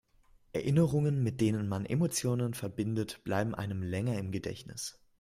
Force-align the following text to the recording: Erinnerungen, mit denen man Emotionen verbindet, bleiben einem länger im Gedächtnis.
Erinnerungen, 0.51 1.21
mit 1.21 1.41
denen 1.41 1.67
man 1.69 1.85
Emotionen 1.85 2.55
verbindet, 2.55 3.23
bleiben 3.23 3.53
einem 3.53 3.83
länger 3.83 4.17
im 4.17 4.31
Gedächtnis. 4.31 4.99